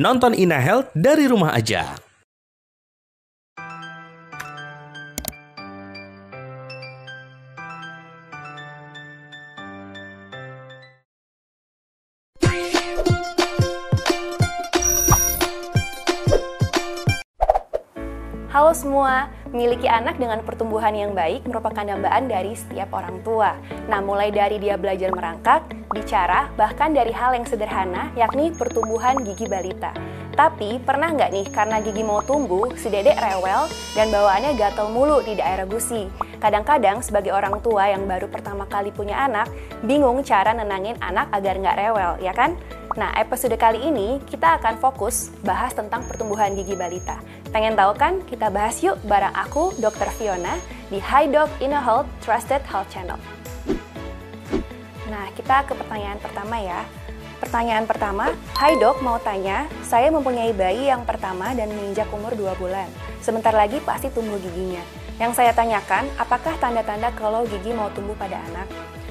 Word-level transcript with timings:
Nonton 0.00 0.32
Ina 0.32 0.56
Health 0.56 0.96
dari 0.96 1.28
rumah 1.28 1.52
aja. 1.52 2.09
Halo 18.50 18.74
semua, 18.74 19.30
memiliki 19.54 19.86
anak 19.86 20.18
dengan 20.18 20.42
pertumbuhan 20.42 20.90
yang 20.90 21.14
baik 21.14 21.46
merupakan 21.46 21.86
dambaan 21.86 22.26
dari 22.26 22.58
setiap 22.58 22.90
orang 22.90 23.22
tua. 23.22 23.54
Nah, 23.86 24.02
mulai 24.02 24.34
dari 24.34 24.58
dia 24.58 24.74
belajar 24.74 25.14
merangkak, 25.14 25.70
bicara, 25.94 26.50
bahkan 26.58 26.90
dari 26.90 27.14
hal 27.14 27.38
yang 27.38 27.46
sederhana, 27.46 28.10
yakni 28.18 28.50
pertumbuhan 28.50 29.22
gigi 29.22 29.46
balita. 29.46 29.94
Tapi, 30.34 30.82
pernah 30.82 31.14
nggak 31.14 31.30
nih, 31.30 31.46
karena 31.54 31.78
gigi 31.78 32.02
mau 32.02 32.26
tumbuh, 32.26 32.74
si 32.74 32.90
dedek 32.90 33.22
rewel 33.22 33.70
dan 33.94 34.10
bawaannya 34.10 34.58
gatel 34.58 34.90
mulu 34.90 35.22
di 35.22 35.38
daerah 35.38 35.62
gusi. 35.70 36.10
Kadang-kadang, 36.40 37.04
sebagai 37.04 37.36
orang 37.36 37.60
tua 37.60 37.92
yang 37.92 38.08
baru 38.08 38.24
pertama 38.24 38.64
kali 38.64 38.88
punya 38.88 39.28
anak, 39.28 39.52
bingung 39.84 40.24
cara 40.24 40.56
nenangin 40.56 40.96
anak 41.04 41.28
agar 41.36 41.60
nggak 41.60 41.76
rewel, 41.76 42.12
ya 42.24 42.32
kan? 42.32 42.56
Nah, 42.96 43.12
episode 43.20 43.54
kali 43.60 43.84
ini 43.84 44.18
kita 44.24 44.56
akan 44.56 44.80
fokus 44.80 45.28
bahas 45.44 45.76
tentang 45.76 46.00
pertumbuhan 46.08 46.56
gigi 46.56 46.72
balita. 46.72 47.20
Pengen 47.52 47.76
tahu 47.76 47.92
kan? 47.92 48.24
Kita 48.24 48.48
bahas 48.48 48.80
yuk 48.80 48.96
bareng 49.04 49.36
aku, 49.36 49.76
Dr. 49.78 50.08
Fiona, 50.16 50.56
di 50.88 50.96
High 50.96 51.28
Doc 51.28 51.52
Inner 51.60 51.84
Health 51.84 52.08
Trusted 52.24 52.64
Health 52.64 52.88
Channel. 52.88 53.20
Nah, 55.12 55.28
kita 55.36 55.68
ke 55.68 55.76
pertanyaan 55.76 56.18
pertama 56.24 56.56
ya. 56.56 56.82
Pertanyaan 57.36 57.84
pertama, 57.84 58.32
Hai 58.56 58.76
dok, 58.76 59.00
mau 59.00 59.16
tanya, 59.20 59.64
saya 59.80 60.12
mempunyai 60.12 60.52
bayi 60.52 60.88
yang 60.88 61.04
pertama 61.08 61.52
dan 61.56 61.72
menginjak 61.72 62.08
umur 62.12 62.32
2 62.36 62.52
bulan. 62.60 62.88
Sebentar 63.20 63.52
lagi 63.52 63.80
pasti 63.80 64.12
tumbuh 64.12 64.36
giginya. 64.36 64.99
Yang 65.20 65.36
saya 65.36 65.52
tanyakan, 65.52 66.08
apakah 66.16 66.56
tanda-tanda 66.56 67.12
kalau 67.12 67.44
gigi 67.44 67.76
mau 67.76 67.92
tumbuh 67.92 68.16
pada 68.16 68.40
anak? 68.40 68.64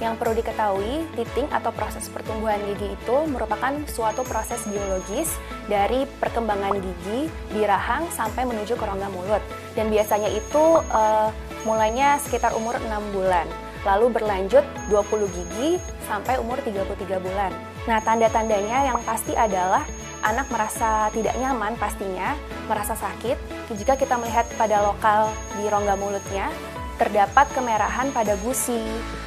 Yang 0.00 0.16
perlu 0.16 0.32
diketahui, 0.32 1.04
titing 1.12 1.44
atau 1.52 1.68
proses 1.76 2.08
pertumbuhan 2.08 2.56
gigi 2.72 2.96
itu 2.96 3.16
merupakan 3.28 3.68
suatu 3.84 4.24
proses 4.24 4.64
biologis 4.64 5.36
dari 5.68 6.08
perkembangan 6.16 6.72
gigi 6.80 7.28
di 7.52 7.68
rahang 7.68 8.08
sampai 8.16 8.48
menuju 8.48 8.80
ke 8.80 8.84
rongga 8.88 9.12
mulut. 9.12 9.44
Dan 9.76 9.92
biasanya 9.92 10.32
itu 10.32 10.80
uh, 10.88 11.28
mulainya 11.68 12.16
sekitar 12.24 12.56
umur 12.56 12.80
6 12.80 12.88
bulan. 13.12 13.44
Lalu 13.84 14.08
berlanjut 14.08 14.64
20 14.88 15.36
gigi 15.36 15.76
sampai 16.08 16.40
umur 16.40 16.64
33 16.64 16.96
bulan. 17.20 17.52
Nah, 17.84 18.00
tanda-tandanya 18.00 18.88
yang 18.88 18.98
pasti 19.04 19.36
adalah 19.36 19.84
anak 20.20 20.48
merasa 20.52 21.08
tidak 21.12 21.36
nyaman 21.36 21.76
pastinya, 21.80 22.36
merasa 22.68 22.92
sakit. 22.96 23.36
Jika 23.72 23.96
kita 23.96 24.20
melihat 24.20 24.44
pada 24.56 24.84
lokal 24.84 25.32
di 25.56 25.64
rongga 25.68 25.96
mulutnya, 25.96 26.52
terdapat 27.00 27.48
kemerahan 27.56 28.12
pada 28.12 28.36
gusi, 28.44 28.76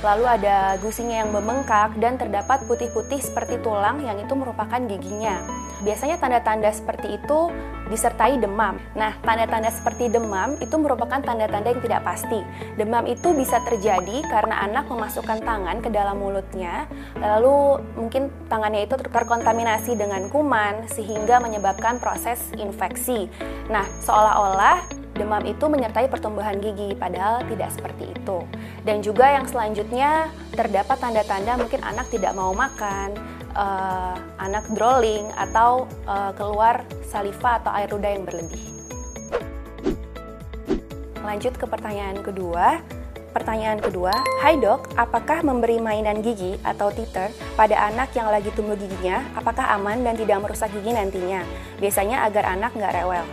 lalu 0.06 0.30
ada 0.30 0.78
gusinya 0.78 1.26
yang 1.26 1.34
membengkak 1.34 1.98
dan 1.98 2.22
terdapat 2.22 2.62
putih-putih 2.70 3.18
seperti 3.18 3.58
tulang 3.66 4.06
yang 4.06 4.22
itu 4.22 4.38
merupakan 4.38 4.78
giginya. 4.78 5.42
Biasanya 5.82 6.22
tanda-tanda 6.22 6.70
seperti 6.70 7.18
itu 7.18 7.50
disertai 7.90 8.40
demam. 8.40 8.80
Nah, 8.96 9.18
tanda-tanda 9.26 9.68
seperti 9.74 10.08
demam 10.08 10.56
itu 10.64 10.78
merupakan 10.80 11.20
tanda-tanda 11.20 11.74
yang 11.74 11.82
tidak 11.84 12.02
pasti. 12.08 12.40
Demam 12.80 13.04
itu 13.10 13.34
bisa 13.36 13.60
terjadi 13.68 14.24
karena 14.32 14.64
anak 14.64 14.88
memasukkan 14.88 15.44
tangan 15.44 15.84
ke 15.84 15.90
dalam 15.92 16.22
mulutnya, 16.22 16.88
lalu 17.20 17.82
mungkin 17.98 18.32
tangannya 18.48 18.88
itu 18.88 18.96
terkontaminasi 19.02 19.98
dengan 19.98 20.30
kuman 20.32 20.88
sehingga 20.88 21.42
menyebabkan 21.44 21.98
proses 22.00 22.40
infeksi. 22.56 23.28
Nah, 23.68 23.84
seolah-olah 24.06 25.03
demam 25.14 25.45
itu 25.45 25.66
menyertai 25.69 26.09
pertumbuhan 26.09 26.58
gigi, 26.58 26.98
padahal 26.98 27.45
tidak 27.45 27.70
seperti 27.70 28.14
itu. 28.14 28.38
Dan 28.82 29.05
juga 29.05 29.30
yang 29.30 29.45
selanjutnya 29.45 30.30
terdapat 30.58 30.98
tanda-tanda 30.98 31.58
mungkin 31.58 31.82
anak 31.86 32.10
tidak 32.10 32.33
mau 32.33 32.52
makan, 32.52 33.14
uh, 33.54 34.17
anak 34.42 34.65
drooling, 34.73 35.30
atau 35.38 35.86
uh, 36.10 36.33
keluar 36.33 36.82
saliva 37.05 37.61
atau 37.61 37.71
air 37.77 37.89
ludah 37.93 38.11
yang 38.11 38.26
berlebih. 38.26 38.64
Lanjut 41.23 41.54
ke 41.55 41.65
pertanyaan 41.70 42.20
kedua. 42.20 42.82
Pertanyaan 43.33 43.82
kedua, 43.82 44.14
Hai 44.45 44.61
dok, 44.61 44.93
apakah 44.93 45.42
memberi 45.42 45.82
mainan 45.82 46.21
gigi 46.21 46.54
atau 46.61 46.93
teeter 46.93 47.33
pada 47.58 47.89
anak 47.89 48.14
yang 48.14 48.30
lagi 48.30 48.54
tumbuh 48.54 48.77
giginya, 48.77 49.26
apakah 49.33 49.73
aman 49.73 50.05
dan 50.05 50.14
tidak 50.14 50.38
merusak 50.38 50.70
gigi 50.70 50.93
nantinya? 50.93 51.42
Biasanya 51.82 52.30
agar 52.30 52.54
anak 52.54 52.77
nggak 52.77 52.93
rewel. 52.93 53.26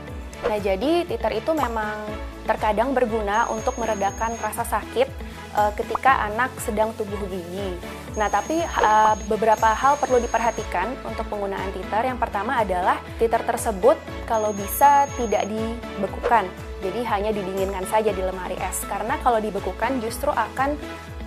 Nah, 0.49 0.59
jadi 0.59 1.05
titer 1.05 1.33
itu 1.37 1.53
memang 1.53 2.07
terkadang 2.49 2.97
berguna 2.97 3.47
untuk 3.53 3.77
meredakan 3.79 4.35
rasa 4.41 4.65
sakit 4.67 5.09
uh, 5.55 5.71
ketika 5.77 6.27
anak 6.27 6.51
sedang 6.59 6.91
tumbuh 6.97 7.21
gigi. 7.29 7.77
Nah, 8.19 8.27
tapi 8.27 8.59
uh, 8.59 9.15
beberapa 9.31 9.71
hal 9.71 10.01
perlu 10.01 10.19
diperhatikan 10.19 10.99
untuk 11.07 11.29
penggunaan 11.31 11.71
titer. 11.77 12.03
Yang 12.11 12.19
pertama 12.19 12.59
adalah 12.59 12.99
titer 13.23 13.43
tersebut 13.47 13.95
kalau 14.27 14.51
bisa 14.51 15.07
tidak 15.15 15.47
dibekukan. 15.47 16.49
Jadi 16.81 17.01
hanya 17.05 17.31
didinginkan 17.31 17.85
saja 17.87 18.11
di 18.11 18.23
lemari 18.25 18.57
es. 18.59 18.83
Karena 18.89 19.21
kalau 19.21 19.39
dibekukan 19.39 20.01
justru 20.01 20.33
akan 20.33 20.75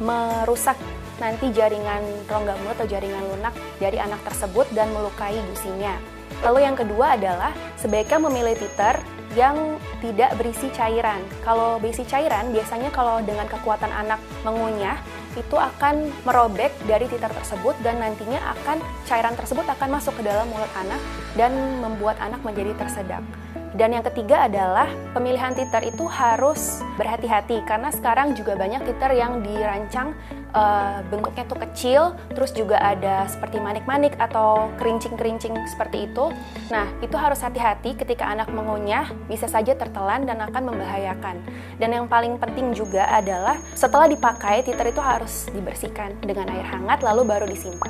merusak 0.02 0.76
nanti 1.22 1.54
jaringan 1.54 2.02
rongga 2.26 2.58
mulut 2.58 2.76
atau 2.82 2.90
jaringan 2.90 3.22
lunak 3.38 3.54
dari 3.78 4.02
anak 4.02 4.20
tersebut 4.26 4.66
dan 4.74 4.90
melukai 4.92 5.38
gusinya. 5.54 5.94
Lalu 6.42 6.60
yang 6.66 6.74
kedua 6.74 7.14
adalah 7.14 7.54
sebaiknya 7.78 8.18
memilih 8.18 8.58
titer 8.58 8.98
yang 9.38 9.78
tidak 10.02 10.34
berisi 10.38 10.70
cairan. 10.74 11.22
Kalau 11.42 11.82
berisi 11.82 12.06
cairan, 12.06 12.54
biasanya 12.54 12.90
kalau 12.94 13.22
dengan 13.22 13.50
kekuatan 13.50 13.90
anak 13.90 14.22
mengunyah, 14.46 14.98
itu 15.34 15.58
akan 15.58 16.14
merobek 16.26 16.70
dari 16.86 17.10
titer 17.10 17.30
tersebut 17.30 17.74
dan 17.82 17.98
nantinya 17.98 18.38
akan 18.54 18.78
cairan 19.10 19.34
tersebut 19.34 19.66
akan 19.66 19.98
masuk 19.98 20.14
ke 20.22 20.24
dalam 20.26 20.46
mulut 20.46 20.70
anak 20.78 21.02
dan 21.34 21.54
membuat 21.82 22.22
anak 22.22 22.42
menjadi 22.46 22.78
tersedak. 22.78 23.26
Dan 23.74 23.90
yang 23.98 24.06
ketiga 24.06 24.46
adalah 24.46 24.86
pemilihan 25.18 25.58
titer 25.58 25.82
itu 25.82 26.06
harus 26.06 26.86
berhati-hati 26.94 27.66
karena 27.66 27.90
sekarang 27.90 28.38
juga 28.38 28.54
banyak 28.54 28.86
titer 28.86 29.18
yang 29.18 29.42
dirancang 29.42 30.14
uh, 30.54 31.02
bentuknya 31.10 31.44
tuh 31.50 31.58
kecil, 31.58 32.02
terus 32.38 32.54
juga 32.54 32.78
ada 32.78 33.26
seperti 33.26 33.58
manik-manik 33.58 34.14
atau 34.22 34.70
kerincing-kerincing 34.78 35.58
seperti 35.74 36.06
itu. 36.06 36.30
Nah, 36.70 36.86
itu 37.02 37.18
harus 37.18 37.42
hati-hati 37.42 37.98
ketika 37.98 38.30
anak 38.30 38.54
mengunyah, 38.54 39.10
bisa 39.26 39.50
saja 39.50 39.74
tertelan 39.74 40.30
dan 40.30 40.38
akan 40.46 40.70
membahayakan. 40.70 41.42
Dan 41.82 41.98
yang 41.98 42.06
paling 42.06 42.38
penting 42.38 42.78
juga 42.78 43.10
adalah 43.10 43.58
setelah 43.74 44.06
dipakai, 44.06 44.62
titer 44.62 44.94
itu 44.94 45.02
harus 45.02 45.50
dibersihkan 45.50 46.14
dengan 46.22 46.46
air 46.54 46.66
hangat 46.70 47.02
lalu 47.02 47.26
baru 47.26 47.50
disimpan. 47.50 47.90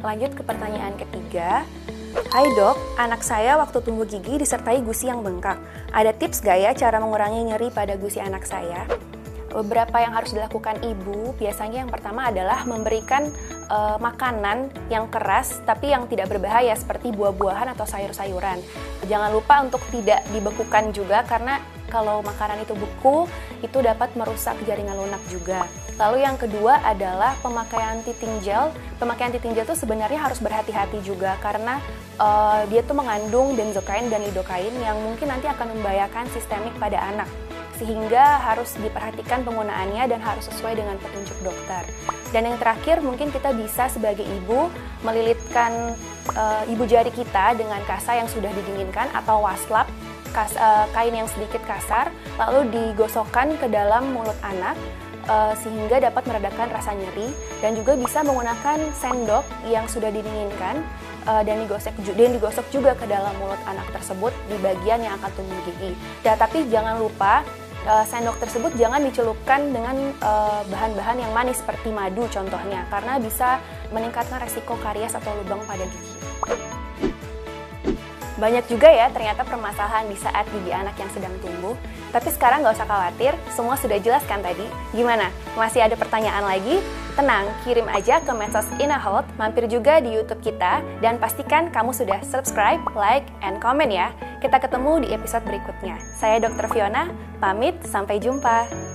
Lanjut 0.00 0.32
ke 0.38 0.42
pertanyaan 0.46 0.94
ketiga, 0.96 1.66
Hai 2.16 2.48
dok, 2.56 2.96
anak 2.96 3.20
saya 3.20 3.60
waktu 3.60 3.84
tumbuh 3.84 4.08
gigi 4.08 4.40
disertai 4.40 4.80
gusi 4.80 5.12
yang 5.12 5.20
bengkak. 5.20 5.60
Ada 5.92 6.16
tips 6.16 6.40
gak 6.40 6.56
ya 6.56 6.72
cara 6.72 6.96
mengurangi 6.96 7.44
nyeri 7.44 7.68
pada 7.68 7.92
gusi 8.00 8.24
anak 8.24 8.48
saya? 8.48 8.88
Beberapa 9.52 10.00
yang 10.00 10.16
harus 10.16 10.32
dilakukan 10.32 10.80
ibu 10.80 11.36
biasanya 11.36 11.84
yang 11.84 11.92
pertama 11.92 12.32
adalah 12.32 12.64
memberikan 12.64 13.28
uh, 13.68 14.00
makanan 14.00 14.72
yang 14.88 15.12
keras 15.12 15.60
tapi 15.68 15.92
yang 15.92 16.08
tidak 16.08 16.32
berbahaya 16.32 16.72
seperti 16.72 17.12
buah-buahan 17.12 17.76
atau 17.76 17.84
sayur-sayuran. 17.84 18.64
Jangan 19.12 19.36
lupa 19.36 19.60
untuk 19.60 19.84
tidak 19.92 20.24
dibekukan 20.32 20.96
juga 20.96 21.20
karena 21.28 21.60
kalau 21.92 22.24
makanan 22.24 22.64
itu 22.64 22.72
beku 22.72 23.28
itu 23.60 23.76
dapat 23.84 24.16
merusak 24.16 24.56
jaringan 24.64 24.96
lunak 24.96 25.20
juga. 25.28 25.68
Lalu 25.96 26.28
yang 26.28 26.36
kedua 26.36 26.84
adalah 26.84 27.32
pemakaian 27.40 28.04
titing 28.04 28.44
gel. 28.44 28.68
Pemakaian 29.00 29.32
titing 29.32 29.56
gel 29.56 29.64
itu 29.64 29.76
sebenarnya 29.76 30.20
harus 30.20 30.40
berhati-hati 30.44 31.00
juga 31.00 31.40
karena 31.40 31.80
uh, 32.20 32.68
dia 32.68 32.84
tuh 32.84 32.96
mengandung 32.96 33.56
benzokain 33.56 34.12
dan 34.12 34.20
lidokain 34.20 34.72
yang 34.84 34.96
mungkin 35.00 35.32
nanti 35.32 35.48
akan 35.48 35.72
membahayakan 35.72 36.28
sistemik 36.36 36.76
pada 36.76 37.00
anak. 37.00 37.28
Sehingga 37.80 38.40
harus 38.40 38.72
diperhatikan 38.80 39.44
penggunaannya 39.44 40.08
dan 40.08 40.20
harus 40.20 40.48
sesuai 40.48 40.80
dengan 40.80 40.96
petunjuk 41.00 41.36
dokter. 41.44 41.84
Dan 42.32 42.48
yang 42.52 42.56
terakhir 42.60 43.00
mungkin 43.00 43.32
kita 43.32 43.52
bisa 43.56 43.88
sebagai 43.88 44.24
ibu 44.24 44.68
melilitkan 45.00 45.96
uh, 46.36 46.64
ibu 46.68 46.84
jari 46.84 47.12
kita 47.12 47.56
dengan 47.56 47.80
kasa 47.88 48.20
yang 48.20 48.28
sudah 48.28 48.52
didinginkan 48.52 49.08
atau 49.12 49.44
waslap 49.44 49.88
kas, 50.36 50.52
uh, 50.60 50.84
kain 50.92 51.16
yang 51.16 51.28
sedikit 51.30 51.64
kasar 51.64 52.12
lalu 52.36 52.68
digosokkan 52.68 53.56
ke 53.56 53.72
dalam 53.72 54.12
mulut 54.12 54.36
anak 54.44 54.76
uh, 55.28 55.52
sehingga 55.58 56.02
dapat 56.02 56.22
meredakan 56.26 56.68
rasa 56.72 56.94
nyeri 56.94 57.30
dan 57.62 57.74
juga 57.74 57.94
bisa 57.94 58.22
menggunakan 58.22 58.78
sendok 58.96 59.44
yang 59.68 59.86
sudah 59.86 60.10
didinginkan 60.10 60.82
uh, 61.26 61.42
dan 61.42 61.62
digosok 61.62 61.94
dan 62.14 62.30
digosok 62.34 62.66
juga 62.72 62.94
ke 62.98 63.06
dalam 63.06 63.34
mulut 63.38 63.60
anak 63.66 63.86
tersebut 63.94 64.32
di 64.50 64.56
bagian 64.62 65.02
yang 65.02 65.14
akan 65.20 65.30
tumbuh 65.34 65.60
gigi. 65.66 65.92
Dan 66.22 66.38
tapi 66.38 66.66
jangan 66.70 66.98
lupa 66.98 67.42
uh, 67.86 68.04
sendok 68.06 68.38
tersebut 68.42 68.74
jangan 68.74 69.02
dicelupkan 69.04 69.60
dengan 69.70 69.94
bahan-bahan 70.70 71.16
uh, 71.18 71.22
yang 71.26 71.32
manis 71.34 71.62
seperti 71.62 71.94
madu 71.94 72.26
contohnya 72.30 72.86
karena 72.90 73.18
bisa 73.22 73.62
meningkatkan 73.94 74.42
resiko 74.42 74.74
karies 74.82 75.14
atau 75.14 75.30
lubang 75.42 75.62
pada 75.66 75.86
gigi. 75.86 76.25
Banyak 78.36 78.68
juga 78.68 78.92
ya 78.92 79.08
ternyata 79.08 79.42
permasalahan 79.48 80.08
di 80.12 80.16
saat 80.20 80.44
gigi 80.52 80.72
anak 80.72 80.96
yang 81.00 81.08
sedang 81.12 81.32
tumbuh. 81.40 81.72
Tapi 82.12 82.28
sekarang 82.32 82.60
nggak 82.64 82.76
usah 82.76 82.88
khawatir, 82.88 83.32
semua 83.52 83.76
sudah 83.80 83.96
jelas 84.00 84.24
kan 84.28 84.44
tadi? 84.44 84.64
Gimana? 84.92 85.32
Masih 85.56 85.84
ada 85.84 85.96
pertanyaan 85.96 86.44
lagi? 86.44 86.80
Tenang, 87.16 87.48
kirim 87.64 87.88
aja 87.88 88.20
ke 88.20 88.32
medsos 88.36 88.68
InaHealth, 88.76 89.24
mampir 89.40 89.64
juga 89.72 90.04
di 90.04 90.12
YouTube 90.12 90.44
kita, 90.44 90.84
dan 91.00 91.16
pastikan 91.16 91.72
kamu 91.72 91.96
sudah 91.96 92.20
subscribe, 92.20 92.84
like, 92.92 93.24
and 93.40 93.56
comment 93.56 93.88
ya. 93.88 94.12
Kita 94.44 94.60
ketemu 94.60 95.00
di 95.00 95.08
episode 95.16 95.40
berikutnya. 95.48 95.96
Saya 96.12 96.36
Dr. 96.44 96.68
Fiona, 96.68 97.08
pamit, 97.40 97.80
sampai 97.88 98.20
jumpa. 98.20 98.85